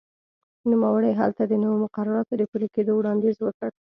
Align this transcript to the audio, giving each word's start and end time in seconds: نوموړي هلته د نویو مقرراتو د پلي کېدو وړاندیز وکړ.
نوموړي 0.69 1.11
هلته 1.19 1.41
د 1.45 1.53
نویو 1.61 1.81
مقرراتو 1.83 2.33
د 2.37 2.41
پلي 2.51 2.67
کېدو 2.75 2.91
وړاندیز 2.95 3.37
وکړ. 3.41 3.69